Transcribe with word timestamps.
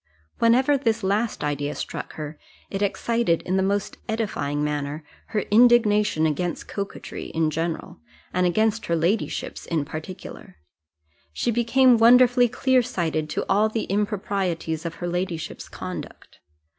Whenever 0.39 0.79
this 0.79 1.03
last 1.03 1.43
idea 1.43 1.75
struck 1.75 2.13
her, 2.13 2.39
it 2.71 2.81
excited, 2.81 3.43
in 3.43 3.55
the 3.55 3.61
most 3.61 3.97
edifying 4.09 4.63
manner, 4.63 5.03
her 5.27 5.41
indignation 5.51 6.25
against 6.25 6.67
coquetry 6.67 7.25
in 7.35 7.51
general, 7.51 7.99
and 8.33 8.47
against 8.47 8.87
her 8.87 8.95
ladyship's 8.95 9.67
in 9.67 9.85
particular: 9.85 10.55
she 11.31 11.51
became 11.51 11.99
wonderfully 11.99 12.49
clear 12.49 12.81
sighted 12.81 13.29
to 13.29 13.45
all 13.47 13.69
the 13.69 13.83
improprieties 13.91 14.87
of 14.87 14.95
her 14.95 15.07
ladyship's 15.07 15.69
conduct. 15.69 16.39